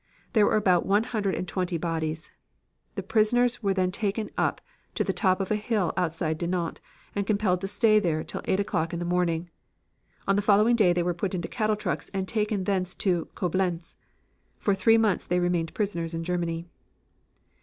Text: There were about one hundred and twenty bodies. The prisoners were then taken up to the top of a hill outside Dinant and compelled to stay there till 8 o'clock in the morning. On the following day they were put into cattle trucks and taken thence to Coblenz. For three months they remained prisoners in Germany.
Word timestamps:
There 0.33 0.47
were 0.47 0.55
about 0.55 0.83
one 0.83 1.03
hundred 1.03 1.35
and 1.35 1.47
twenty 1.47 1.77
bodies. 1.77 2.31
The 2.95 3.03
prisoners 3.03 3.61
were 3.61 3.75
then 3.75 3.91
taken 3.91 4.31
up 4.35 4.59
to 4.95 5.03
the 5.03 5.13
top 5.13 5.39
of 5.39 5.51
a 5.51 5.55
hill 5.55 5.93
outside 5.95 6.39
Dinant 6.39 6.81
and 7.13 7.27
compelled 7.27 7.61
to 7.61 7.67
stay 7.67 7.99
there 7.99 8.23
till 8.23 8.41
8 8.45 8.59
o'clock 8.59 8.93
in 8.93 8.97
the 8.97 9.05
morning. 9.05 9.51
On 10.27 10.35
the 10.35 10.41
following 10.41 10.75
day 10.75 10.91
they 10.91 11.03
were 11.03 11.13
put 11.13 11.35
into 11.35 11.47
cattle 11.47 11.75
trucks 11.75 12.09
and 12.15 12.27
taken 12.27 12.63
thence 12.63 12.95
to 12.95 13.27
Coblenz. 13.35 13.93
For 14.57 14.73
three 14.73 14.97
months 14.97 15.27
they 15.27 15.39
remained 15.39 15.75
prisoners 15.75 16.15
in 16.15 16.23
Germany. 16.23 16.65